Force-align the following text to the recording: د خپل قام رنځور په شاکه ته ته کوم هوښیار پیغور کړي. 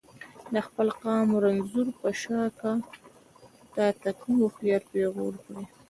د 0.53 0.55
خپل 0.67 0.87
قام 1.01 1.27
رنځور 1.43 1.87
په 1.99 2.09
شاکه 2.21 2.71
ته 3.73 3.85
ته 4.01 4.09
کوم 4.21 4.37
هوښیار 4.43 4.81
پیغور 4.91 5.33
کړي. 5.43 5.63